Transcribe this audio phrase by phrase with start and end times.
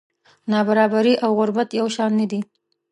[0.51, 2.39] نابرابري او غربت یو شان نه دي.